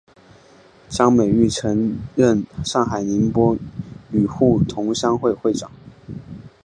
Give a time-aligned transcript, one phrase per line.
[0.89, 3.55] 张美翊曾任上海宁波
[4.09, 5.71] 旅沪同乡会会长。